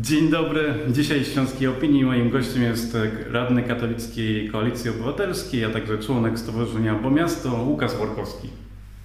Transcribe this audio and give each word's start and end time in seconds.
Dzień 0.00 0.30
dobry. 0.30 0.74
Dzisiaj 0.88 1.24
w 1.24 1.26
Śląskiej 1.26 1.68
Opinii 1.68 2.04
moim 2.04 2.30
gościem 2.30 2.62
jest 2.62 2.96
radny 3.30 3.62
katolickiej 3.62 4.48
Koalicji 4.48 4.90
Obywatelskiej, 4.90 5.64
a 5.64 5.70
także 5.70 5.98
członek 5.98 6.38
Stowarzyszenia 6.38 6.94
Bo 6.94 7.10
Miasto 7.10 7.62
Łukasz 7.62 7.94
Workowski. 7.94 8.48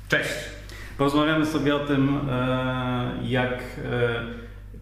Cześć. 0.09 0.29
Porozmawiamy 0.97 1.45
sobie 1.45 1.75
o 1.75 1.79
tym, 1.79 2.19
e, 2.29 3.11
jak 3.23 3.53
e, 3.53 4.23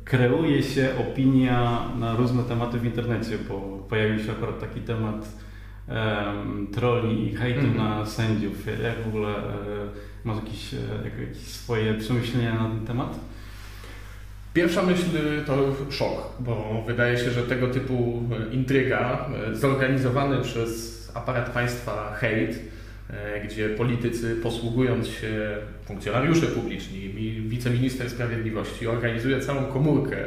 kreuje 0.04 0.64
się 0.64 0.90
opinia 1.00 1.90
na 2.00 2.16
różne 2.16 2.44
tematy 2.44 2.80
w 2.80 2.86
internecie, 2.86 3.38
bo 3.50 3.60
pojawił 3.90 4.20
się 4.20 4.32
akurat 4.32 4.60
taki 4.60 4.82
temat 4.82 5.28
troli 6.74 7.28
i 7.28 7.36
hejtu 7.36 7.60
mm 7.60 7.74
-hmm. 7.74 7.78
na 7.78 8.06
sędziów. 8.06 8.66
Jak 8.84 9.04
w 9.04 9.08
ogóle 9.08 9.30
e, 9.30 9.42
masz 10.24 10.38
jakieś, 10.38 10.76
jakieś 11.04 11.38
swoje 11.38 11.94
przemyślenia 11.94 12.54
na 12.54 12.70
ten 12.70 12.86
temat? 12.86 13.20
Pierwsza 14.54 14.84
myśl 14.84 15.04
to 15.46 15.76
szok, 15.90 16.34
bo 16.40 16.84
wydaje 16.88 17.18
się, 17.18 17.32
że 17.32 17.44
tego 17.44 17.68
typu 17.68 18.24
intryga, 18.52 19.30
zorganizowany 19.54 20.42
przez 20.42 21.02
aparat 21.14 21.50
państwa 21.50 22.16
hejt, 22.16 22.60
gdzie 23.44 23.70
politycy 23.70 24.36
posługując 24.36 25.08
się, 25.08 25.58
funkcjonariusze 25.86 26.48
publiczni, 26.48 27.10
wiceminister 27.48 28.10
sprawiedliwości 28.10 28.88
organizuje 28.88 29.40
całą 29.40 29.66
komórkę 29.66 30.18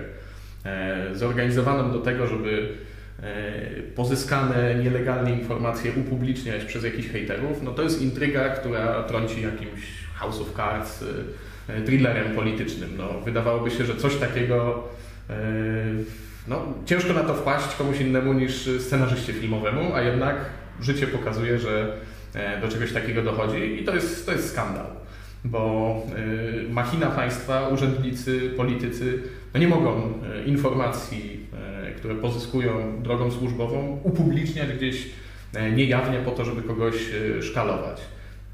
zorganizowaną 1.12 1.92
do 1.92 1.98
tego, 1.98 2.26
żeby 2.26 2.68
pozyskane 3.94 4.74
nielegalnie 4.74 5.32
informacje 5.32 5.92
upubliczniać 5.92 6.64
przez 6.64 6.84
jakichś 6.84 7.08
hejterów, 7.08 7.62
no 7.62 7.72
to 7.72 7.82
jest 7.82 8.02
intryga, 8.02 8.48
która 8.48 9.02
trąci 9.02 9.42
jakimś 9.42 9.82
House 10.14 10.40
of 10.40 10.56
Cards, 10.56 11.04
thrillerem 11.86 12.34
politycznym. 12.34 12.90
No, 12.98 13.20
wydawałoby 13.24 13.70
się, 13.70 13.84
że 13.84 13.96
coś 13.96 14.16
takiego 14.16 14.84
no, 16.48 16.62
ciężko 16.86 17.12
na 17.12 17.22
to 17.22 17.34
wpaść 17.34 17.76
komuś 17.76 18.00
innemu 18.00 18.32
niż 18.32 18.68
scenarzyście 18.80 19.32
filmowemu, 19.32 19.94
a 19.94 20.02
jednak 20.02 20.36
życie 20.80 21.06
pokazuje, 21.06 21.58
że 21.58 21.96
E, 22.34 22.60
do 22.60 22.68
czegoś 22.68 22.92
takiego 22.92 23.22
dochodzi 23.22 23.80
i 23.80 23.84
to 23.84 23.94
jest, 23.94 24.26
to 24.26 24.32
jest 24.32 24.52
skandal, 24.52 24.86
bo 25.44 25.96
e, 26.68 26.72
machina 26.72 27.06
państwa, 27.06 27.68
urzędnicy, 27.68 28.50
politycy 28.56 29.22
no 29.54 29.60
nie 29.60 29.68
mogą 29.68 30.12
e, 30.34 30.44
informacji, 30.44 31.44
które 31.96 32.14
pozyskują 32.14 33.02
drogą 33.02 33.30
służbową, 33.30 34.00
upubliczniać 34.02 34.72
gdzieś 34.72 35.10
niejawnie 35.76 36.18
po 36.18 36.30
to, 36.30 36.44
żeby 36.44 36.62
kogoś 36.62 36.94
szkalować. 37.40 38.00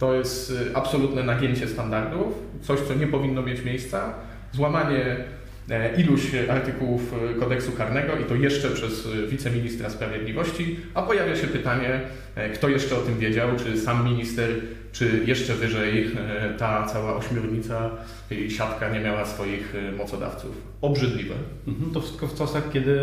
To 0.00 0.14
jest 0.14 0.52
absolutne 0.74 1.22
nagięcie 1.22 1.68
standardów, 1.68 2.34
coś, 2.62 2.80
co 2.80 2.94
nie 2.94 3.06
powinno 3.06 3.42
mieć 3.42 3.64
miejsca, 3.64 4.14
złamanie 4.52 5.24
E, 5.70 6.00
iluś 6.00 6.22
artykułów 6.48 7.14
e, 7.14 7.34
kodeksu 7.34 7.72
karnego 7.72 8.16
i 8.16 8.24
to 8.24 8.34
jeszcze 8.34 8.70
przez 8.70 9.08
wiceministra 9.28 9.90
sprawiedliwości, 9.90 10.76
a 10.94 11.02
pojawia 11.02 11.36
się 11.36 11.46
pytanie, 11.46 12.00
e, 12.34 12.50
kto 12.50 12.68
jeszcze 12.68 12.96
o 12.96 13.00
tym 13.00 13.18
wiedział, 13.18 13.48
czy 13.64 13.80
sam 13.80 14.04
minister, 14.04 14.50
czy 14.92 15.22
jeszcze 15.26 15.54
wyżej 15.54 16.10
ta 16.58 16.86
cała 16.86 17.16
ośmiornica 17.16 17.90
i 18.30 18.50
siatka 18.50 18.90
nie 18.90 19.00
miała 19.00 19.26
swoich 19.26 19.74
mocodawców. 19.98 20.50
Obrzydliwe. 20.80 21.34
Mhm, 21.68 21.90
to 21.90 22.00
wszystko 22.00 22.26
w 22.26 22.38
czasach, 22.38 22.70
kiedy 22.72 22.96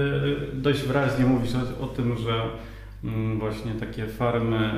dość 0.53 0.81
wyraźnie 0.81 1.25
mówisz 1.25 1.51
o, 1.55 1.83
o 1.83 1.87
tym, 1.87 2.17
że 2.17 2.41
mm, 3.03 3.39
właśnie 3.39 3.71
takie 3.71 4.07
farmy 4.07 4.71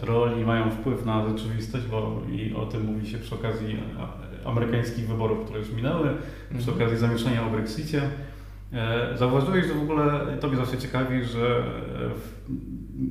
troli 0.00 0.44
mają 0.44 0.70
wpływ 0.70 1.06
na 1.06 1.28
rzeczywistość, 1.28 1.84
bo 1.86 2.22
i 2.32 2.54
o 2.54 2.66
tym 2.66 2.84
mówi 2.84 3.06
się 3.06 3.18
przy 3.18 3.34
okazji 3.34 3.76
amerykańskich 4.44 5.08
wyborów, 5.08 5.44
które 5.44 5.58
już 5.58 5.72
minęły, 5.72 6.08
przy 6.48 6.70
mhm. 6.70 6.76
okazji 6.76 6.98
zamieszania 6.98 7.46
o 7.46 7.50
Brexicie. 7.50 8.02
E, 8.74 9.18
zauważyłeś, 9.18 9.66
że 9.66 9.74
w 9.74 9.82
ogóle 9.82 10.20
to 10.40 10.48
mnie 10.48 10.56
zawsze 10.56 10.78
ciekawi, 10.78 11.24
że 11.24 11.58
e, 11.58 11.62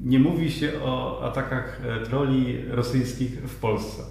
nie 0.04 0.20
mówi 0.20 0.52
się 0.52 0.72
o 0.84 1.24
atakach 1.24 1.82
e, 1.86 2.06
troli 2.06 2.66
rosyjskich 2.70 3.32
w 3.32 3.56
Polsce. 3.56 4.04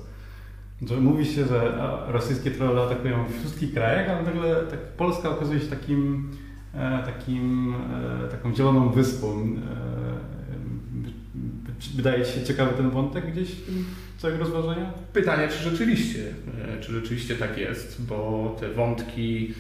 Że 0.88 0.96
mówi 0.96 1.26
się, 1.26 1.46
że 1.46 1.78
rosyjskie 2.08 2.50
trolle 2.50 2.82
atakują 2.82 3.24
w 3.24 3.38
wszystkich 3.38 3.74
krajach, 3.74 4.08
ale 4.08 4.22
nagle 4.22 4.56
tak 4.56 4.78
Polska 4.78 5.30
okazuje 5.30 5.60
się 5.60 5.66
takim, 5.66 6.30
takim, 7.04 7.74
taką 8.30 8.54
zieloną 8.54 8.88
wyspą. 8.88 9.56
Wydaje 11.88 12.24
się 12.24 12.42
ciekawy 12.44 12.76
ten 12.76 12.90
wątek 12.90 13.32
gdzieś 13.32 13.48
w 13.48 13.66
tym 13.66 13.84
całego 14.18 14.38
rozważania? 14.38 14.92
Pytanie, 15.12 15.48
czy 15.48 15.70
rzeczywiście, 15.70 16.20
e, 16.78 16.80
czy 16.80 16.92
rzeczywiście 16.92 17.36
tak 17.36 17.58
jest, 17.58 18.02
bo 18.04 18.56
te 18.60 18.68
wątki 18.68 19.54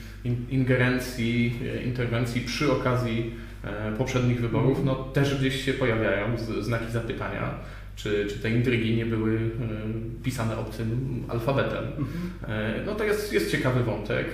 ingerencji, 0.50 1.58
e, 1.76 1.82
interwencji 1.82 2.40
przy 2.40 2.72
okazji 2.72 3.34
e, 3.64 3.92
poprzednich 3.92 4.40
wyborów 4.40 4.84
no, 4.84 4.94
też 4.94 5.38
gdzieś 5.38 5.64
się 5.64 5.72
pojawiają, 5.72 6.26
znaki 6.60 6.92
zapytania. 6.92 7.54
Czy, 7.96 8.26
czy 8.30 8.38
te 8.38 8.50
intrygi 8.50 8.96
nie 8.96 9.06
były 9.06 9.38
pisane 10.22 10.58
obcym 10.58 11.22
alfabetem. 11.28 11.84
Mhm. 11.84 12.86
No 12.86 12.94
to 12.94 13.04
jest, 13.04 13.32
jest 13.32 13.50
ciekawy 13.50 13.84
wątek. 13.84 14.26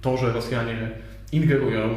To, 0.00 0.16
że 0.16 0.32
Rosjanie 0.32 0.90
ingerują 1.32 1.88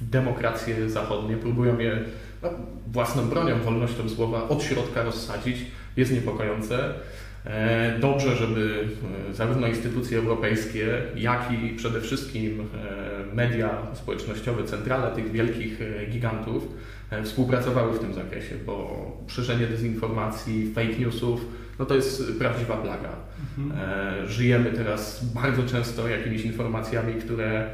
w 0.00 0.10
demokracje 0.10 0.90
zachodnie, 0.90 1.36
próbują 1.36 1.78
je 1.78 2.04
no, 2.42 2.48
własną 2.86 3.28
bronią, 3.28 3.60
wolnością 3.60 4.08
słowa 4.08 4.48
od 4.48 4.62
środka 4.62 5.02
rozsadzić, 5.02 5.56
jest 5.96 6.12
niepokojące. 6.12 6.94
E, 7.44 7.98
dobrze, 8.00 8.36
żeby 8.36 8.88
e, 9.30 9.34
zarówno 9.34 9.66
instytucje 9.66 10.18
europejskie, 10.18 11.02
jak 11.16 11.52
i 11.52 11.76
przede 11.76 12.00
wszystkim 12.00 12.60
e, 12.60 13.34
media 13.34 13.70
społecznościowe, 13.94 14.64
centrale 14.64 15.14
tych 15.14 15.32
wielkich 15.32 15.78
gigantów 16.10 16.68
współpracowały 17.24 17.92
w 17.92 17.98
tym 17.98 18.14
zakresie, 18.14 18.54
bo 18.66 19.06
szerzenie 19.26 19.66
dezinformacji, 19.66 20.72
fake 20.74 20.98
newsów, 20.98 21.40
no 21.78 21.84
to 21.84 21.94
jest 21.94 22.38
prawdziwa 22.38 22.76
plaga. 22.76 23.10
Mhm. 23.58 24.28
Żyjemy 24.28 24.72
teraz 24.72 25.24
bardzo 25.24 25.62
często 25.62 26.08
jakimiś 26.08 26.44
informacjami, 26.44 27.14
które 27.14 27.70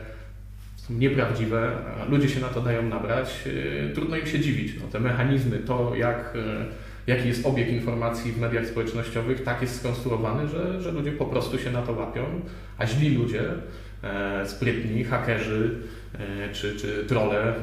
nieprawdziwe, 0.90 1.72
ludzie 2.08 2.28
się 2.28 2.40
na 2.40 2.48
to 2.48 2.60
dają 2.60 2.82
nabrać, 2.82 3.44
trudno 3.94 4.16
im 4.16 4.26
się 4.26 4.40
dziwić. 4.40 4.72
No, 4.80 4.86
te 4.92 5.00
mechanizmy, 5.00 5.58
to 5.58 5.92
jak 5.96 6.34
jaki 7.06 7.28
jest 7.28 7.46
obieg 7.46 7.68
informacji 7.68 8.32
w 8.32 8.40
mediach 8.40 8.66
społecznościowych, 8.66 9.42
tak 9.42 9.62
jest 9.62 9.80
skonstruowany, 9.80 10.48
że, 10.48 10.80
że 10.80 10.92
ludzie 10.92 11.12
po 11.12 11.24
prostu 11.24 11.58
się 11.58 11.70
na 11.70 11.82
to 11.82 11.92
łapią, 11.92 12.24
a 12.78 12.86
źli 12.86 13.14
ludzie, 13.14 13.42
e, 14.02 14.46
sprytni, 14.46 15.04
hakerzy 15.04 15.80
e, 16.14 16.52
czy, 16.52 16.76
czy 16.76 17.04
trole, 17.08 17.54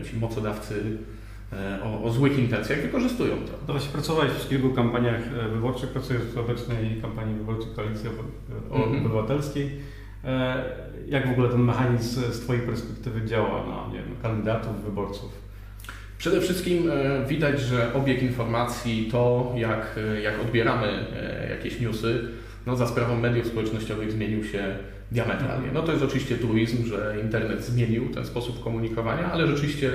e, 0.00 0.04
ci 0.04 0.16
mocodawcy 0.16 0.74
o, 1.84 2.02
o, 2.04 2.10
złych 2.10 2.38
intencjach 2.38 2.82
wykorzystują 2.82 3.36
to. 3.36 3.52
No 3.68 3.74
właśnie 3.74 3.92
pracowałeś 3.92 4.32
w 4.32 4.48
kilku 4.48 4.70
kampaniach 4.70 5.20
wyborczych, 5.52 5.90
pracujesz 5.90 6.22
w 6.22 6.38
obecnej 6.38 7.00
kampanii 7.02 7.34
wyborczej 7.34 7.72
Koalicji 7.76 8.10
mhm. 8.70 9.06
Obywatelskiej. 9.06 9.66
E, 9.66 9.70
jak 11.08 11.28
w 11.28 11.30
ogóle 11.30 11.48
ten 11.48 11.60
mechanizm 11.60 12.20
z 12.32 12.40
Twojej 12.40 12.62
perspektywy 12.62 13.26
działa 13.26 13.66
na 13.66 13.92
nie 13.92 14.02
wiem, 14.02 14.16
kandydatów, 14.22 14.84
wyborców? 14.84 15.48
Przede 16.18 16.40
wszystkim 16.40 16.90
e, 16.90 17.26
widać, 17.26 17.60
że 17.60 17.94
obieg 17.94 18.22
informacji, 18.22 19.08
to 19.12 19.52
jak, 19.56 19.96
e, 19.96 20.20
jak 20.20 20.40
odbieramy 20.40 20.86
e, 20.86 21.50
jakieś 21.50 21.80
newsy, 21.80 22.28
no 22.66 22.76
za 22.76 22.86
sprawą 22.86 23.16
mediów 23.16 23.46
społecznościowych 23.46 24.12
zmienił 24.12 24.44
się 24.44 24.76
diametralnie. 25.12 25.68
No 25.74 25.82
to 25.82 25.92
jest 25.92 26.04
oczywiście 26.04 26.36
truizm, 26.36 26.86
że 26.86 27.16
internet 27.24 27.64
zmienił 27.64 28.08
ten 28.08 28.26
sposób 28.26 28.64
komunikowania, 28.64 29.32
ale 29.32 29.46
rzeczywiście 29.46 29.90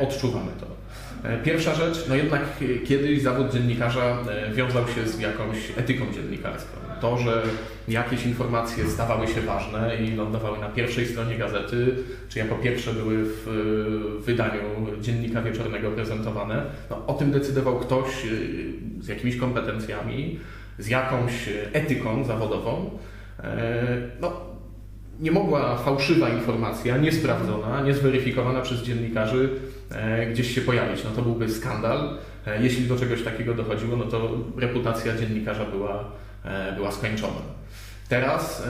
odczuwamy 0.00 0.50
to. 0.60 0.66
Pierwsza 1.44 1.74
rzecz, 1.74 2.08
no 2.08 2.14
jednak 2.14 2.42
kiedyś 2.84 3.22
zawód 3.22 3.52
dziennikarza 3.52 4.18
wiązał 4.54 4.88
się 4.88 5.08
z 5.08 5.20
jakąś 5.20 5.56
etyką 5.76 6.04
dziennikarską 6.12 6.84
to, 7.04 7.18
że 7.18 7.42
jakieś 7.88 8.26
informacje 8.26 8.88
stawały 8.88 9.28
się 9.28 9.40
ważne 9.40 9.96
i 9.96 10.16
lądowały 10.16 10.58
na 10.58 10.68
pierwszej 10.68 11.06
stronie 11.06 11.38
gazety, 11.38 11.96
czy 12.28 12.38
jako 12.38 12.54
pierwsze 12.54 12.92
były 12.92 13.24
w 13.24 13.46
wydaniu 14.24 14.60
dziennika 15.00 15.42
wieczornego 15.42 15.90
prezentowane, 15.90 16.62
no, 16.90 17.06
o 17.06 17.14
tym 17.14 17.30
decydował 17.30 17.78
ktoś 17.78 18.06
z 19.00 19.08
jakimiś 19.08 19.36
kompetencjami, 19.36 20.38
z 20.78 20.88
jakąś 20.88 21.32
etyką 21.72 22.24
zawodową. 22.24 22.90
E, 23.42 23.84
no, 24.20 24.40
nie 25.20 25.30
mogła 25.30 25.76
fałszywa 25.76 26.28
informacja, 26.28 26.96
niesprawdzona, 26.96 27.82
niezweryfikowana 27.82 28.60
przez 28.60 28.82
dziennikarzy 28.82 29.48
e, 29.90 30.26
gdzieś 30.26 30.54
się 30.54 30.60
pojawić. 30.60 31.04
No 31.04 31.10
to 31.10 31.22
byłby 31.22 31.48
skandal. 31.48 32.18
E, 32.46 32.62
jeśli 32.62 32.86
do 32.86 32.96
czegoś 32.96 33.22
takiego 33.22 33.54
dochodziło, 33.54 33.96
no 33.96 34.04
to 34.04 34.30
reputacja 34.56 35.16
dziennikarza 35.16 35.64
była 35.64 36.04
E, 36.44 36.72
była 36.72 36.92
skończona. 36.92 37.40
Teraz 38.08 38.62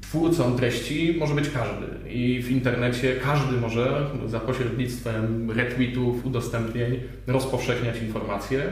twórcą 0.00 0.56
treści 0.56 1.16
może 1.18 1.34
być 1.34 1.50
każdy 1.50 2.10
i 2.10 2.42
w 2.42 2.50
internecie 2.50 3.16
każdy 3.24 3.56
może 3.56 4.06
za 4.26 4.40
pośrednictwem 4.40 5.50
retweetów, 5.50 6.26
udostępnień 6.26 7.00
rozpowszechniać 7.26 8.02
informacje. 8.02 8.62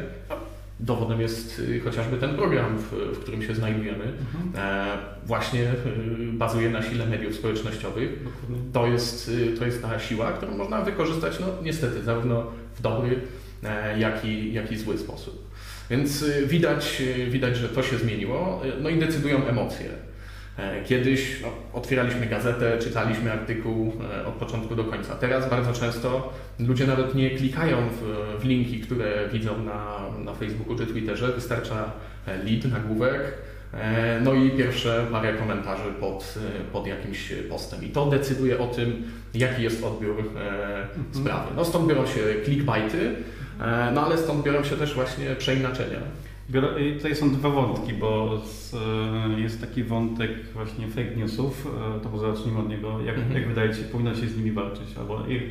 Dowodem 0.81 1.20
jest 1.20 1.58
y, 1.58 1.81
chociażby 1.81 2.17
ten 2.17 2.37
program, 2.37 2.78
w, 2.78 2.93
w 3.17 3.19
którym 3.19 3.43
się 3.43 3.55
znajdujemy. 3.55 4.05
Mhm. 4.05 4.52
E, 4.56 4.99
właśnie 5.26 5.62
y, 5.62 6.32
bazuje 6.32 6.70
na 6.70 6.82
sile 6.82 7.06
mediów 7.06 7.34
społecznościowych. 7.34 8.25
Dokładnie. 8.25 8.56
To 8.73 8.87
jest, 8.87 9.28
y, 9.28 9.58
to 9.58 9.67
jest 9.67 9.82
ta 9.82 9.99
siła, 9.99 10.32
którą 10.32 10.56
można 10.56 10.81
wykorzystać, 10.82 11.40
no 11.40 11.46
niestety, 11.62 12.02
zarówno 12.02 12.46
w 12.75 12.82
dobry, 12.82 13.20
e, 13.64 13.99
jak 13.99 14.25
i, 14.25 14.52
jak 14.52 14.73
i 14.73 14.76
zły 14.76 14.99
sposób. 14.99 15.46
Więc 15.90 16.25
widać, 16.46 17.02
widać, 17.28 17.56
że 17.56 17.69
to 17.69 17.82
się 17.82 17.99
zmieniło, 17.99 18.62
y, 18.64 18.73
no 18.82 18.88
i 18.88 18.99
decydują 18.99 19.46
emocje. 19.46 19.88
E, 20.58 20.85
Kiedyś 20.85 21.41
no, 21.43 21.49
otwieraliśmy 21.73 22.26
gazetę, 22.26 22.79
czytaliśmy 22.79 23.32
artykuł 23.32 23.93
e, 24.23 24.26
od 24.26 24.35
początku 24.35 24.76
do 24.76 24.85
końca. 24.85 25.14
Teraz 25.14 25.50
bardzo 25.50 25.73
często 25.73 26.32
ludzie 26.58 26.87
nawet 26.87 27.14
nie 27.14 27.31
klikają 27.31 27.76
w, 27.88 28.03
w 28.43 28.44
linki, 28.44 28.81
które 28.81 29.29
widzą 29.32 29.64
na, 29.64 29.99
na 30.25 30.35
Facebooku 30.35 30.76
czy 30.76 30.87
Twitterze. 30.87 31.32
Wystarcza 31.32 31.93
e, 32.26 32.44
lead, 32.44 32.64
nagłówek, 32.64 33.20
no 34.25 34.35
i 34.35 34.50
pierwsze 34.50 35.06
parę 35.12 35.35
komentarzy 35.35 35.93
pod, 36.00 36.35
pod 36.73 36.87
jakimś 36.87 37.32
postem. 37.50 37.85
I 37.85 37.88
to 37.88 38.06
decyduje 38.06 38.59
o 38.59 38.67
tym, 38.67 39.02
jaki 39.35 39.62
jest 39.62 39.85
odbiór 39.85 40.20
e, 40.20 40.87
sprawy. 41.12 41.50
No 41.56 41.64
stąd 41.64 41.88
biorą 41.88 42.06
się 42.06 42.20
clickbaity, 42.44 43.14
no 43.94 44.06
ale 44.06 44.19
stąd 44.19 44.44
biorą 44.44 44.64
się 44.64 44.76
też 44.76 44.94
właśnie 44.94 45.35
przeinaczenia. 45.38 45.99
Biorę- 46.50 46.81
i 46.81 46.96
Tutaj 46.96 47.16
są 47.16 47.31
dwa 47.31 47.50
wątki, 47.50 47.93
bo 47.93 48.38
z, 48.44 48.75
e, 48.75 49.40
jest 49.40 49.60
taki 49.60 49.84
wątek 49.84 50.31
właśnie 50.54 50.88
fake 50.88 51.16
newsów, 51.16 51.69
e, 51.96 52.00
to 52.00 52.10
może 52.10 52.34
zacznijmy 52.37 52.58
od 52.60 52.69
niego. 52.69 53.00
Jak, 53.00 53.16
Mhm. 53.16 53.34
jak 53.37 53.48
wydaje 53.48 53.75
się, 53.75 53.82
powinno 53.82 54.14
się 54.14 54.26
z 54.28 54.37
nimi 54.38 54.52
walczyć? 54.52 54.96
Albo 54.98 55.26
jak 55.28 55.43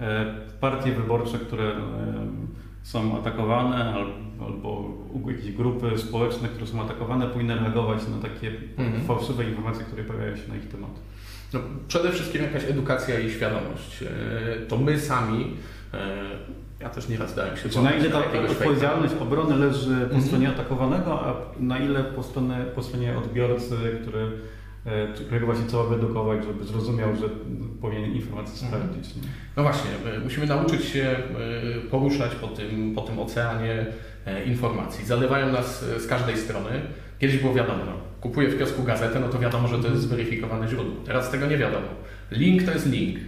e, 0.00 0.34
partie 0.60 0.92
wyborcze, 0.92 1.38
które 1.38 1.72
są 2.82 3.18
atakowane, 3.18 3.94
al- 3.94 4.12
albo 4.40 4.84
jakieś 5.26 5.52
grupy 5.52 5.98
społeczne, 5.98 6.48
które 6.48 6.66
są 6.66 6.82
atakowane, 6.82 7.26
powinny 7.26 7.54
reagować 7.54 8.00
na 8.08 8.28
takie 8.28 8.52
Mhm. 8.78 9.04
fałszywe 9.04 9.44
informacje, 9.44 9.84
które 9.84 10.04
pojawiają 10.04 10.36
się 10.36 10.48
na 10.48 10.56
ich 10.56 10.68
temat. 10.68 10.90
No, 11.52 11.60
przede 11.88 12.12
wszystkim 12.12 12.42
jakaś 12.42 12.64
edukacja 12.64 13.20
i 13.20 13.30
świadomość. 13.30 14.02
E, 14.02 14.66
To 14.68 14.76
my 14.76 15.00
sami, 15.00 15.56
e, 15.94 15.98
ja 16.80 16.88
też 16.88 17.08
nieraz 17.08 17.34
dałem 17.34 17.56
się 17.56 17.68
Czy 17.68 17.82
na 17.82 17.92
ile 17.92 18.10
ta 18.10 18.18
odpowiedzialność 18.50 19.14
obrony 19.20 19.56
leży 19.56 19.94
po 19.96 20.02
Mhm. 20.04 20.22
stronie 20.22 20.48
atakowanego, 20.48 21.20
a 21.26 21.34
na 21.60 21.78
ile 21.78 22.04
po 22.04 22.22
stronie, 22.22 22.56
po 22.74 22.82
stronie 22.82 23.18
odbiorcy, 23.18 23.76
który, 24.02 24.26
którego 25.14 25.46
właśnie 25.46 25.66
trzeba 25.66 25.84
wyedukować, 25.84 26.44
żeby 26.44 26.64
zrozumiał, 26.64 27.16
że 27.16 27.28
powinien 27.80 28.12
informacje 28.12 28.66
Mhm. 28.66 28.82
sprawdzić. 28.82 29.16
Nie? 29.16 29.22
No 29.56 29.62
właśnie, 29.62 29.90
e, 30.16 30.20
musimy 30.20 30.46
nauczyć 30.46 30.84
się 30.84 31.02
e, 31.04 31.16
poruszać 31.90 32.34
po 32.34 32.46
tym, 32.48 32.94
po 32.94 33.00
tym 33.02 33.18
oceanie 33.18 33.86
e, 34.26 34.44
informacji. 34.44 35.04
Zalewają 35.06 35.52
nas 35.52 35.82
e, 35.96 36.00
z 36.00 36.06
każdej 36.06 36.36
strony. 36.36 36.70
Kiedyś 37.18 37.36
było 37.36 37.54
wiadomo, 37.54 37.84
no, 37.86 37.92
kupuję 38.20 38.48
w 38.48 38.58
kiosku 38.58 38.82
gazetę, 38.82 39.20
no 39.20 39.28
to 39.28 39.38
wiadomo, 39.38 39.68
że 39.68 39.78
to 39.78 39.88
jest 39.88 40.02
zweryfikowane 40.02 40.68
źródło. 40.68 40.94
Teraz 41.06 41.30
tego 41.30 41.46
nie 41.46 41.58
wiadomo. 41.58 41.86
Link 42.30 42.62
to 42.62 42.72
jest 42.72 42.86
link. 42.92 43.18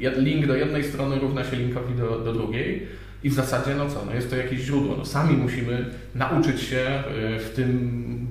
E, 0.00 0.20
Link 0.20 0.46
do 0.46 0.54
jednej 0.56 0.84
strony 0.84 1.18
równa 1.18 1.44
się 1.44 1.56
linkowi 1.56 1.94
do, 1.94 2.20
do 2.20 2.32
drugiej. 2.32 2.86
I 3.24 3.30
w 3.30 3.34
zasadzie, 3.34 3.74
no 3.74 3.88
co, 3.88 4.04
no 4.06 4.14
jest 4.14 4.30
to 4.30 4.36
jakieś 4.36 4.60
źródło. 4.60 4.94
No 4.98 5.04
sami 5.04 5.36
musimy 5.36 5.86
nauczyć 6.14 6.60
się 6.60 6.78
e, 6.78 7.02
w 7.38 7.50
tym 7.56 8.26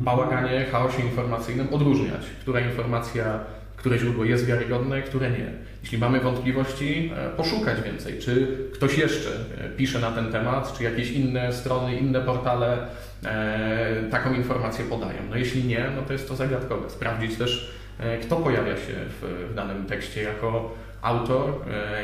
bałaganie, 0.00 0.64
chaosie 0.64 1.02
informacyjnym 1.02 1.74
odróżniać, 1.74 2.26
która 2.40 2.60
informacja, 2.60 3.40
które 3.76 3.98
źródło 3.98 4.24
jest 4.24 4.46
wiarygodne, 4.46 5.02
które 5.02 5.30
nie. 5.30 5.52
Jeśli 5.82 5.98
mamy 5.98 6.20
wątpliwości, 6.20 7.12
e, 7.16 7.30
poszukać 7.30 7.82
więcej, 7.82 8.18
czy 8.18 8.58
ktoś 8.74 8.98
jeszcze 8.98 9.30
e, 9.58 9.68
pisze 9.68 9.98
na 9.98 10.10
ten 10.10 10.32
temat, 10.32 10.78
czy 10.78 10.84
jakieś 10.84 11.10
inne 11.10 11.52
strony, 11.52 11.96
inne 11.96 12.20
portale 12.20 12.86
e, 13.24 14.02
taką 14.10 14.34
informację 14.34 14.84
podają. 14.84 15.18
No 15.30 15.36
jeśli 15.36 15.64
nie, 15.64 15.90
no 15.96 16.02
to 16.02 16.12
jest 16.12 16.28
to 16.28 16.36
zagadkowe. 16.36 16.90
Sprawdzić 16.90 17.36
też, 17.36 17.80
kto 18.22 18.36
pojawia 18.36 18.76
się 18.76 18.92
w, 19.20 19.48
w 19.50 19.54
danym 19.54 19.86
tekście 19.86 20.22
jako 20.22 20.74
autor, 21.02 21.54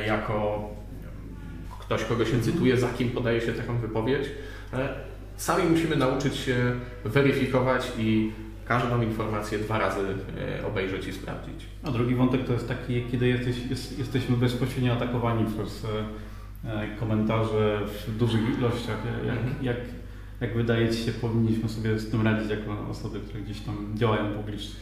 jako 0.06 0.70
ktoś, 1.80 2.04
kogo 2.04 2.24
się 2.24 2.40
cytuje, 2.40 2.76
za 2.76 2.88
kim 2.88 3.10
podaje 3.10 3.40
się 3.40 3.52
taką 3.52 3.78
wypowiedź. 3.78 4.28
Sami 5.36 5.64
musimy 5.70 5.96
nauczyć 5.96 6.36
się 6.36 6.56
weryfikować 7.04 7.92
i 7.98 8.32
każdą 8.64 9.02
informację 9.02 9.58
dwa 9.58 9.78
razy 9.78 10.00
e, 10.60 10.66
obejrzeć 10.66 11.06
i 11.06 11.12
sprawdzić. 11.12 11.66
A 11.84 11.90
drugi 11.90 12.14
wątek 12.14 12.44
to 12.44 12.52
jest 12.52 12.68
taki, 12.68 13.04
kiedy 13.10 13.28
jesteś, 13.28 13.56
jest, 13.70 13.98
jesteśmy 13.98 14.36
bezpośrednio 14.36 14.92
atakowani 14.92 15.44
przez 15.54 15.86
e, 16.64 16.82
e, 16.82 16.96
komentarze 17.00 17.80
w 18.08 18.16
dużych 18.18 18.40
ilościach. 18.58 18.96
Jak, 19.26 19.36
Mhm. 19.36 19.54
jak, 19.64 19.76
jak 20.40 20.56
wydaje 20.56 20.88
Ci 20.88 21.02
się, 21.04 21.12
powinniśmy 21.12 21.68
sobie 21.68 21.98
z 21.98 22.10
tym 22.10 22.22
radzić 22.26 22.50
jako 22.50 22.88
osoby, 22.90 23.20
które 23.20 23.40
gdzieś 23.40 23.60
tam 23.60 23.92
działają 23.94 24.32
publicznie? 24.32 24.74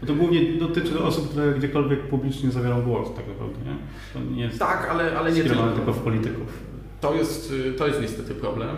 Bo- 0.00 0.06
to 0.06 0.14
głównie 0.14 0.52
dotyczy 0.58 1.02
osób, 1.02 1.30
które 1.30 1.54
gdziekolwiek 1.54 2.00
publicznie 2.08 2.50
zabiorą 2.50 2.82
głos, 2.82 3.08
tak 3.16 3.28
naprawdę. 3.28 3.58
Nie? 3.70 3.76
To 4.14 4.30
nie 4.36 4.42
jest 4.42 4.58
Tak, 4.58 4.88
ale, 4.90 5.18
ale 5.18 5.32
nie 5.32 5.42
tylko. 5.44 5.68
tylko 5.70 5.92
w 5.92 5.98
polityków. 5.98 6.58
To 7.00 7.14
jest, 7.14 7.52
y, 7.52 7.72
to 7.72 7.86
jest 7.86 8.00
niestety 8.00 8.34
problem. 8.34 8.76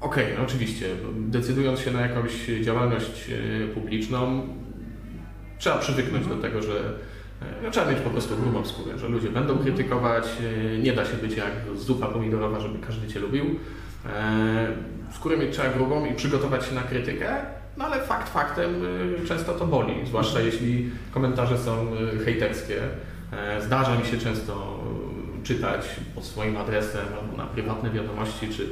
Okej, 0.00 0.26
no 0.38 0.44
oczywiście, 0.44 0.86
decydując 1.16 1.80
się 1.80 1.90
na 1.90 2.00
jakąś 2.00 2.32
działalność 2.62 3.30
e, 3.30 3.68
publiczną, 3.68 4.48
trzeba 5.58 5.78
przywyknąć 5.78 6.26
do 6.26 6.36
tego, 6.36 6.62
że 6.62 6.72
e, 7.42 7.62
no, 7.62 7.70
trzeba 7.70 7.90
mieć 7.90 8.00
po 8.00 8.10
prostu 8.10 8.36
grubą 8.36 8.64
skórę, 8.64 8.98
że 8.98 9.08
ludzie 9.08 9.28
będą 9.28 9.58
krytykować, 9.58 10.24
e, 10.74 10.78
nie 10.78 10.92
da 10.92 11.04
się 11.04 11.16
być 11.16 11.36
jak 11.36 11.52
zupa 11.76 12.06
pomidorowa, 12.06 12.60
żeby 12.60 12.86
każdy 12.86 13.08
Cię 13.08 13.20
lubił. 13.20 13.44
Skórę 15.12 15.36
mieć 15.36 15.52
trzeba 15.52 15.68
grubą 15.68 16.06
i 16.06 16.14
przygotować 16.14 16.66
się 16.66 16.74
na 16.74 16.82
krytykę, 16.82 17.36
no 17.76 17.84
ale 17.84 18.02
fakt 18.02 18.28
faktem 18.28 18.74
często 19.28 19.54
to 19.54 19.66
boli, 19.66 19.94
zwłaszcza 20.06 20.40
jeśli 20.40 20.90
komentarze 21.12 21.58
są 21.58 21.86
hejterskie. 22.24 22.80
Zdarza 23.60 23.98
mi 23.98 24.06
się 24.06 24.18
często 24.18 24.84
czytać 25.42 25.86
pod 26.14 26.24
swoim 26.24 26.56
adresem 26.56 27.06
albo 27.20 27.36
na 27.36 27.46
prywatne 27.46 27.90
wiadomości, 27.90 28.48
czy 28.48 28.68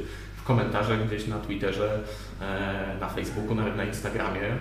komentarzach 0.53 1.07
gdzieś 1.07 1.27
na 1.27 1.39
Twitterze, 1.39 1.99
e, 2.41 2.97
na 2.99 3.09
Facebooku, 3.09 3.55
nawet 3.55 3.75
na 3.77 3.83
Instagramie. 3.83 4.41
e, 4.41 4.57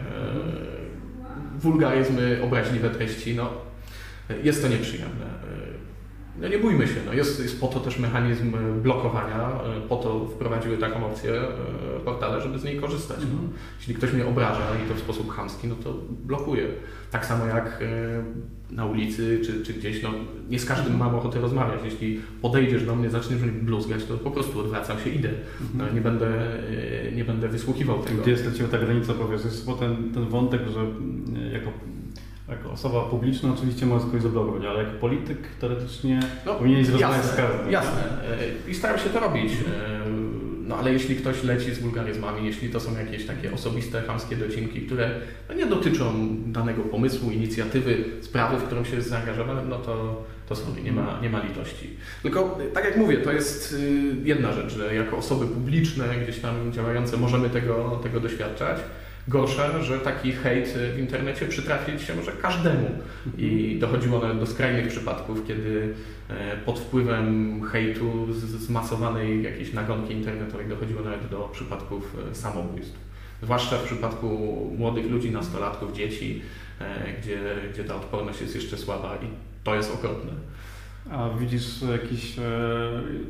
Wulgaryzmy, 1.58 2.40
obraźliwe 2.44 2.90
treści, 2.90 3.34
no 3.34 3.50
jest 4.42 4.62
to 4.62 4.68
nieprzyjemne. 4.68 5.24
E, 5.26 5.78
No 6.40 6.48
nie 6.48 6.58
bójmy 6.58 6.86
się, 6.86 7.00
no 7.06 7.12
jest, 7.12 7.40
jest 7.42 7.60
po 7.60 7.66
to 7.66 7.80
też 7.80 7.98
mechanizm 7.98 8.56
blokowania, 8.82 9.50
po 9.88 9.96
to 9.96 10.26
wprowadziły 10.26 10.76
taką 10.78 11.06
opcję 11.06 11.32
portale, 12.04 12.40
żeby 12.40 12.58
z 12.58 12.64
niej 12.64 12.80
korzystać. 12.80 13.18
No. 13.20 13.48
Jeśli 13.78 13.94
ktoś 13.94 14.12
mnie 14.12 14.26
obraża 14.26 14.66
i 14.84 14.88
to 14.88 14.94
w 14.94 14.98
sposób 14.98 15.30
chamski, 15.32 15.68
no 15.68 15.74
to 15.84 15.94
blokuję. 16.10 16.66
Tak 17.10 17.26
samo 17.26 17.46
jak 17.46 17.80
na 18.70 18.86
ulicy 18.86 19.40
czy, 19.44 19.62
czy 19.62 19.72
gdzieś, 19.72 20.02
no 20.02 20.10
nie 20.50 20.58
z 20.58 20.64
każdym 20.64 20.96
mam 20.96 21.14
ochotę 21.14 21.40
rozmawiać. 21.40 21.80
Jeśli 21.84 22.20
podejdziesz 22.42 22.84
do 22.84 22.96
mnie, 22.96 23.10
zaczniesz 23.10 23.40
mnie 23.40 23.52
bluzgać, 23.52 24.04
to 24.04 24.18
po 24.18 24.30
prostu 24.30 24.60
odwracam 24.60 25.00
się, 25.00 25.10
idę. 25.10 25.28
No, 25.74 25.84
nie, 25.94 26.00
będę, 26.00 26.26
e, 27.08 27.12
nie 27.12 27.24
będę 27.24 27.48
wysłuchiwał 27.48 28.02
tego. 28.02 28.22
Gdzie 28.22 28.30
jest 28.30 28.42
dla 28.42 28.52
Ciebie 28.52 28.68
ta 28.68 28.78
granica, 28.78 29.14
powiesz? 29.14 29.44
Jest 29.44 29.66
ten, 29.80 30.12
ten 30.14 30.28
wątek, 30.28 30.60
że 30.74 30.80
mm, 30.80 31.52
jako, 31.52 31.70
jako 32.48 32.70
osoba 32.72 33.02
publiczna 33.02 33.52
oczywiście 33.54 33.86
możesz 33.86 34.06
kogoś 34.06 34.22
zablokować, 34.22 34.64
ale 34.64 34.82
jako 34.82 34.98
polityk 34.98 35.38
teoretycznie 35.60 36.20
No, 36.46 36.54
powinieneś 36.54 36.88
rozmawiać 36.88 37.16
jasne, 37.16 37.32
z 37.32 37.36
każdym. 37.36 37.72
Jasne. 37.72 38.02
E, 38.66 38.70
I 38.70 38.74
staram 38.74 38.98
się 38.98 39.10
to 39.10 39.20
robić. 39.20 39.52
No 40.68 40.76
ale 40.76 40.92
jeśli 40.92 41.16
ktoś 41.16 41.42
leci 41.44 41.74
z 41.74 41.78
wulgaryzmami, 41.78 42.46
jeśli 42.46 42.68
to 42.70 42.80
są 42.80 42.98
jakieś 42.98 43.26
takie 43.26 43.52
osobiste, 43.52 44.02
chamskie 44.02 44.36
docinki, 44.36 44.80
które 44.80 45.10
no, 45.48 45.54
nie 45.54 45.66
dotyczą 45.66 46.36
danego 46.46 46.82
pomysłu, 46.82 47.30
inicjatywy, 47.30 48.04
sprawy, 48.20 48.56
w 48.56 48.62
którą 48.62 48.84
się 48.84 48.96
jest 48.96 49.08
zaangażowanym, 49.08 49.68
no 49.68 49.78
to, 49.78 50.24
to 50.48 50.56
sorry, 50.56 50.82
nie 50.82 50.92
ma, 50.92 51.18
nie 51.22 51.30
ma 51.30 51.42
litości. 51.42 51.96
Tylko 52.22 52.58
tak 52.74 52.84
jak 52.84 52.96
mówię, 52.96 53.16
to 53.16 53.32
jest 53.32 53.72
y, 53.72 53.76
jedna 54.24 54.52
rzecz, 54.52 54.72
że 54.72 54.94
jako 54.94 55.16
osoby 55.16 55.46
publiczne, 55.46 56.04
gdzieś 56.22 56.38
tam 56.38 56.72
działające, 56.72 57.16
możemy 57.16 57.50
tego, 57.50 58.00
tego 58.02 58.20
doświadczać. 58.20 58.78
Gorsza, 59.28 59.82
że 59.82 59.98
taki 59.98 60.32
hejt 60.32 60.68
w 60.94 60.98
internecie 60.98 61.46
przytrafić 61.46 62.02
się 62.02 62.14
może 62.14 62.32
każdemu. 62.32 62.90
I 63.38 63.78
dochodziło 63.80 64.18
nawet 64.18 64.38
do 64.38 64.46
skrajnych 64.46 64.88
przypadków, 64.88 65.46
kiedy 65.46 65.94
e, 66.28 66.56
pod 66.56 66.78
wpływem 66.78 67.60
hejtu 67.72 68.32
zmasowanej 68.32 69.42
jakiejś 69.42 69.72
nagonki 69.72 70.14
internetowej 70.14 70.68
dochodziło 70.68 71.02
nawet 71.02 71.28
do 71.30 71.48
przypadków 71.52 72.16
e, 72.30 72.34
samobójstw. 72.34 72.98
Zwłaszcza 73.42 73.78
w 73.78 73.82
przypadku 73.82 74.28
młodych 74.78 75.10
ludzi, 75.10 75.30
nastolatków, 75.30 75.92
dzieci, 75.92 76.42
e, 76.80 77.12
gdzie, 77.20 77.38
gdzie 77.72 77.84
ta 77.84 77.96
odporność 77.96 78.40
jest 78.40 78.54
jeszcze 78.54 78.76
słaba 78.76 79.16
i 79.16 79.26
to 79.64 79.74
jest 79.74 79.94
okropne. 79.94 80.32
A 81.10 81.30
widzisz 81.38 81.82
jakieś, 81.82 82.38
e, 82.38 82.42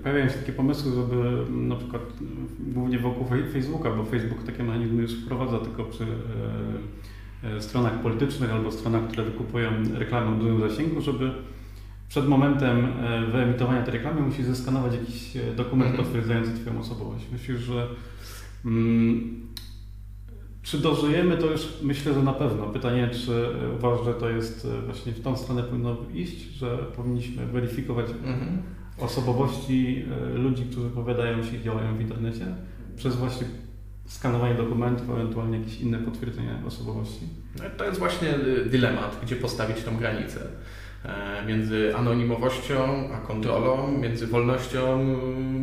pojawiają 0.03 0.29
się 0.29 0.35
takie 0.35 0.53
pomysły, 0.53 0.93
żeby 0.95 1.15
m, 1.49 1.69
na 1.69 1.77
przykład 1.77 2.03
m, 2.21 2.27
głównie 2.61 2.99
wokół 2.99 3.27
Facebooka, 3.53 3.91
bo 3.91 4.05
Facebook 4.05 4.43
takie 4.45 4.63
mechanizmy 4.63 5.03
już 5.03 5.13
wprowadza 5.13 5.59
tylko 5.59 5.85
przy 5.85 6.05
e, 7.43 7.57
e, 7.57 7.61
stronach 7.63 8.01
politycznych 8.03 8.53
albo 8.53 8.73
stronach, 8.73 9.09
które 9.09 9.25
wykupują 9.25 9.71
reklamy 9.95 10.37
o 10.37 10.39
dużym 10.39 10.61
zasięgu, 10.71 11.01
żeby 11.01 11.31
przed 12.09 12.29
momentem 12.29 12.89
wyemitowania 13.33 13.83
tej 13.83 13.95
reklamy 13.95 14.21
musisz 14.21 14.45
zeskanować 14.47 14.93
jakiś 14.93 15.33
dokument 15.57 15.91
Mhm. 15.91 16.05
potwierdzający 16.05 16.61
Twoją 16.61 16.81
osobowość. 16.81 17.25
Myślisz, 17.33 17.59
że 17.61 17.87
mm, 18.65 19.41
czy 20.71 20.79
dożyjemy, 20.79 21.37
to 21.37 21.47
już 21.47 21.69
myślę, 21.83 22.15
że 22.15 22.23
na 22.23 22.33
pewno. 22.33 22.67
Pytanie, 22.67 23.11
czy 23.13 23.33
e, 23.33 23.75
uważasz, 23.79 24.05
że 24.07 24.15
to 24.15 24.31
jest 24.31 24.65
e, 24.79 24.83
właśnie 24.83 25.13
w 25.13 25.21
tą 25.23 25.37
stronę 25.37 25.63
powinno 25.63 25.97
iść, 26.15 26.41
że 26.41 26.79
powinniśmy 26.97 27.47
weryfikować 27.47 28.07
Mhm. 28.11 28.63
osobowości 28.99 30.05
e, 30.35 30.39
ludzi, 30.39 30.65
którzy 30.71 30.91
powiadają 30.91 31.43
się 31.43 31.57
i 31.57 31.63
działają 31.63 31.97
w 31.97 32.01
internecie 32.01 32.47
przez 32.97 33.17
właśnie 33.17 33.47
skanowanie 34.07 34.55
dokumentów, 34.55 35.11
ewentualnie 35.11 35.59
jakieś 35.59 35.81
inne 35.81 35.99
potwierdzenie 35.99 36.55
osobowości. 36.67 37.27
No 37.59 37.65
To 37.79 37.85
jest 37.85 37.99
właśnie 37.99 38.35
y, 38.37 38.67
dylemat, 38.67 39.21
gdzie 39.23 39.37
postawić 39.37 39.83
tą 39.85 39.97
granicę 39.97 40.41
e, 40.41 40.47
między 41.47 41.97
anonimowością 41.97 43.09
a 43.15 43.27
kontrolą, 43.27 43.99
między 43.99 44.27
wolnością 44.27 45.07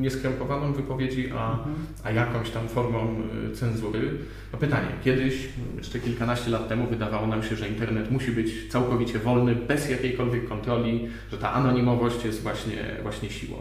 nieskrępowaną 0.06 0.74
wypowiedzi 0.74 1.32
a, 1.38 1.60
a 2.04 2.12
jakąś 2.12 2.50
tam 2.50 2.68
formą 2.68 3.16
y, 3.52 3.56
cenzury. 3.56 4.12
No 4.54 4.60
pytanie, 4.60 4.88
kiedyś, 5.04 5.50
jeszcze 5.78 6.00
kilkanaście 6.00 6.52
lat 6.52 6.68
temu, 6.68 6.88
wydawało 6.88 7.28
nam 7.28 7.44
się, 7.44 7.56
że 7.56 7.68
internet 7.68 8.12
musi 8.12 8.32
być 8.32 8.68
całkowicie 8.70 9.20
wolny, 9.20 9.56
bez 9.56 9.90
jakiejkolwiek 9.90 10.48
kontroli, 10.50 11.08
że 11.32 11.38
ta 11.38 11.54
anonimowość 11.54 12.26
jest 12.26 12.44
właśnie, 12.44 12.78
właśnie 13.04 13.30
siłą. 13.30 13.58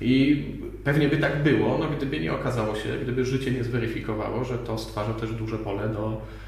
I 0.00 0.44
pewnie 0.84 1.08
by 1.08 1.16
tak 1.16 1.42
było, 1.42 1.78
no 1.78 1.86
gdyby 1.96 2.20
nie 2.20 2.32
okazało 2.32 2.74
się, 2.74 2.88
gdyby 3.02 3.24
życie 3.24 3.50
nie 3.50 3.64
zweryfikowało, 3.64 4.44
że 4.44 4.58
to 4.58 4.78
stwarza 4.78 5.14
też 5.14 5.32
duże 5.32 5.58
pole 5.58 5.88
do 5.88 6.08
e, 6.08 6.43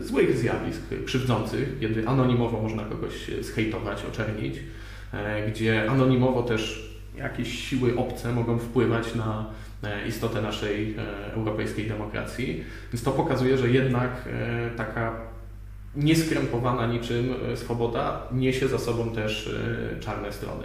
złych 0.00 0.38
zjawisk 0.38 0.82
krzywdzących, 1.04 1.78
kiedy 1.80 2.08
anonimowo 2.08 2.62
można 2.62 2.84
kogoś 2.84 3.30
zhejtować, 3.40 4.04
oczernić, 4.04 4.58
e, 5.12 5.50
gdzie 5.50 5.90
anonimowo 5.90 6.42
też 6.42 6.92
jakieś 7.16 7.68
siły 7.68 7.96
obce 7.96 8.32
mogą 8.32 8.58
wpływać 8.58 9.14
na 9.14 9.50
e, 9.82 10.08
istotę 10.08 10.42
naszej 10.42 10.94
e, 10.94 11.34
europejskiej 11.34 11.86
demokracji. 11.86 12.64
Więc 12.92 13.02
to 13.02 13.10
pokazuje, 13.10 13.58
że 13.58 13.70
jednak 13.70 14.10
e, 14.26 14.70
taka 14.76 15.32
nieskrępowana 15.96 16.86
niczym 16.86 17.34
e, 17.52 17.56
swoboda 17.56 18.22
niesie 18.32 18.68
za 18.68 18.78
sobą 18.78 19.10
też 19.10 19.54
e, 19.94 20.00
czarne 20.00 20.32
strony. 20.32 20.64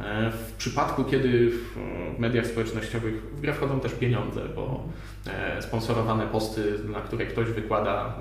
E, 0.00 0.30
W 0.30 0.52
przypadku, 0.52 1.04
kiedy 1.04 1.50
w 1.50 1.76
mediach 2.18 2.46
społecznościowych 2.46 3.22
w 3.36 3.40
grę 3.40 3.52
wchodzą 3.52 3.80
też 3.80 3.92
pieniądze, 3.92 4.40
bo 4.56 4.88
e, 5.26 5.62
sponsorowane 5.62 6.26
posty, 6.26 6.62
na 6.92 7.00
które 7.00 7.26
ktoś 7.26 7.48
wykłada, 7.48 8.18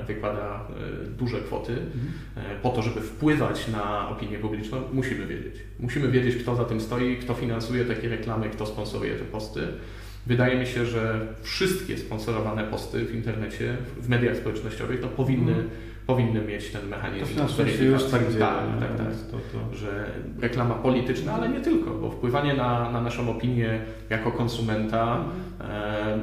e, 0.00 0.04
wykłada 0.04 0.60
duże 1.18 1.40
kwoty, 1.40 1.76
e, 2.36 2.40
po 2.62 2.70
to, 2.70 2.82
żeby 2.82 3.00
wpływać 3.00 3.68
na 3.68 4.08
opinię 4.08 4.38
publiczną, 4.38 4.82
musimy 4.92 5.26
wiedzieć. 5.26 5.54
Musimy 5.80 6.08
wiedzieć, 6.08 6.36
kto 6.42 6.56
za 6.56 6.64
tym 6.64 6.80
stoi, 6.80 7.16
kto 7.16 7.34
finansuje 7.34 7.84
takie 7.84 8.08
reklamy, 8.08 8.50
kto 8.50 8.66
sponsoruje 8.66 9.14
te 9.14 9.24
posty. 9.24 9.60
Wydaje 10.26 10.58
mi 10.60 10.66
się, 10.66 10.86
że 10.86 11.26
wszystkie 11.42 11.98
sponsorowane 11.98 12.64
posty 12.64 13.04
w 13.04 13.14
internecie, 13.14 13.76
w 14.00 14.08
mediach 14.08 14.36
społecznościowych, 14.36 15.00
to 15.00 15.08
powinny, 15.08 15.52
Mhm. 15.52 15.70
Powinny 16.06 16.40
mieć 16.40 16.70
ten 16.70 16.80
To 16.82 16.86
mechanizm. 16.88 17.34
się 17.34 17.40
na 17.40 17.48
szczęście 17.48 17.84
już 17.84 18.04
tak 18.04 18.20
dzieje. 18.28 18.38
Tak, 18.38 18.64
tak, 18.80 18.96
tak 18.96 19.06
To, 19.30 19.36
to... 19.36 19.76
że 19.76 20.06
reklama 20.40 20.74
polityczna, 20.74 21.32
ale 21.32 21.48
nie 21.48 21.60
tylko, 21.60 21.90
bo 21.90 22.10
wpływanie 22.10 22.54
na, 22.54 22.90
na 22.92 23.00
naszą 23.00 23.30
opinię 23.30 23.80
jako 24.10 24.32
konsumenta 24.32 25.24
e, 25.60 26.18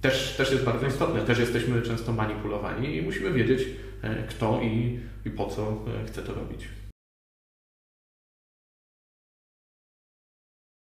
też, 0.00 0.36
też 0.36 0.52
jest 0.52 0.64
bardzo 0.64 0.86
istotne. 0.86 1.20
Też 1.20 1.38
jesteśmy 1.38 1.82
często 1.82 2.12
manipulowani 2.12 2.96
i 2.96 3.02
musimy 3.02 3.30
wiedzieć, 3.30 3.68
e, 4.02 4.22
kto 4.22 4.60
i, 4.62 4.98
i 5.26 5.30
po 5.30 5.46
co 5.46 5.62
e, 5.62 6.06
chce 6.06 6.22
to 6.22 6.34
robić. 6.34 6.68